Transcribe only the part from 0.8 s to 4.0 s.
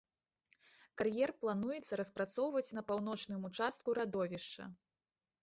Кар'ер плануецца распрацоўваць на паўночным участку